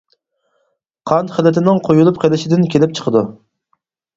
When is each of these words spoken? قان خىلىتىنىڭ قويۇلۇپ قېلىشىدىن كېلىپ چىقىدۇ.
قان 1.11 1.29
خىلىتىنىڭ 1.35 1.83
قويۇلۇپ 1.89 2.17
قېلىشىدىن 2.25 2.67
كېلىپ 2.77 2.97
چىقىدۇ. 3.01 3.23